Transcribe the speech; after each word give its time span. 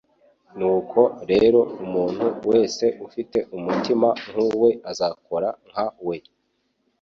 nuko 0.57 0.99
rero 1.31 1.59
umuntu 1.83 2.25
wese 2.49 2.85
ufite 3.07 3.37
umutima 3.57 4.07
nk'uwe 4.29 4.69
azakora 4.91 5.49
nka 5.69 5.85
we. 6.07 6.17